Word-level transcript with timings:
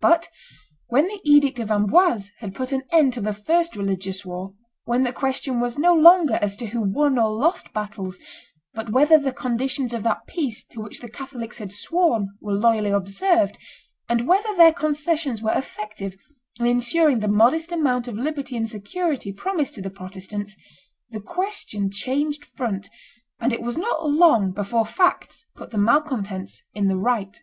But 0.00 0.28
when 0.86 1.08
the 1.08 1.20
edict 1.26 1.58
of 1.58 1.70
Amboise 1.70 2.30
had 2.38 2.54
put 2.54 2.72
an 2.72 2.84
end 2.90 3.12
to 3.12 3.20
the 3.20 3.34
first 3.34 3.76
religious 3.76 4.24
war, 4.24 4.54
when 4.84 5.02
the 5.02 5.12
question 5.12 5.60
was 5.60 5.76
no 5.76 5.92
longer 5.92 6.36
as 6.40 6.56
to 6.56 6.68
who 6.68 6.80
won 6.80 7.18
or 7.18 7.30
lost 7.30 7.74
battles, 7.74 8.18
but 8.72 8.88
whether 8.92 9.18
the 9.18 9.30
conditions 9.30 9.92
of 9.92 10.02
that 10.04 10.26
peace 10.26 10.64
to 10.70 10.80
which 10.80 11.00
the 11.00 11.10
Catholics 11.10 11.58
had 11.58 11.70
sworn 11.70 12.30
were 12.40 12.54
loyally 12.54 12.88
observed, 12.88 13.58
and 14.08 14.26
whether 14.26 14.56
their 14.56 14.72
concessions 14.72 15.42
were 15.42 15.52
effective 15.52 16.16
in 16.58 16.64
insuring 16.64 17.18
the 17.20 17.28
modest 17.28 17.70
amount 17.70 18.08
of 18.08 18.14
liberty 18.16 18.56
and 18.56 18.66
security 18.66 19.34
promised 19.34 19.74
to 19.74 19.82
the 19.82 19.90
Protestants, 19.90 20.56
the 21.10 21.20
question 21.20 21.90
changed 21.90 22.42
front, 22.46 22.88
and 23.38 23.52
it 23.52 23.60
was 23.60 23.76
not 23.76 24.08
long 24.08 24.50
before 24.50 24.86
facts 24.86 25.44
put 25.54 25.72
the 25.72 25.76
malcontents 25.76 26.62
in 26.72 26.88
the 26.88 26.96
right. 26.96 27.36